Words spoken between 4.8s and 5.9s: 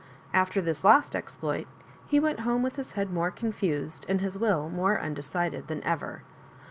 undecided, than